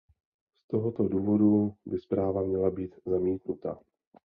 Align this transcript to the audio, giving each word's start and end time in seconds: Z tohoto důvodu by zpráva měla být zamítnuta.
Z 0.63 0.67
tohoto 0.67 1.07
důvodu 1.07 1.73
by 1.85 1.97
zpráva 1.99 2.41
měla 2.41 2.69
být 2.69 2.95
zamítnuta. 3.05 3.79